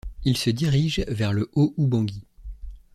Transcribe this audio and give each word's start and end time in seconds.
Ils 0.23 0.35
se 0.37 0.49
dirigent 0.49 1.03
vers 1.09 1.31
le 1.31 1.51
Haut-Oubangui. 1.53 2.23